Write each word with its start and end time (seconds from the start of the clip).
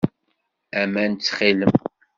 Aman, 0.81 1.11
ttxil-m. 1.13 1.73